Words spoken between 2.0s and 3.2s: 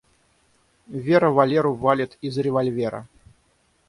из револьвера.